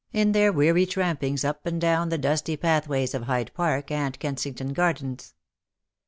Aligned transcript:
in 0.11 0.31
their 0.31 0.51
weary 0.51 0.83
trampings 0.87 1.45
up 1.45 1.63
and 1.67 1.79
down 1.79 2.09
the 2.09 2.17
dusty 2.17 2.57
pathways 2.57 3.13
of 3.13 3.21
Hyde 3.25 3.51
Park 3.53 3.91
and 3.91 4.17
Kensington 4.17 4.73
Gardens. 4.73 5.35